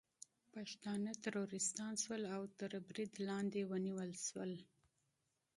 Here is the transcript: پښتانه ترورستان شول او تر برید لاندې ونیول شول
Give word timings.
پښتانه 0.53 1.11
ترورستان 1.23 1.93
شول 2.03 2.23
او 2.35 2.41
تر 2.59 2.71
برید 2.87 3.13
لاندې 3.27 3.61
ونیول 3.71 4.11
شول 4.27 4.51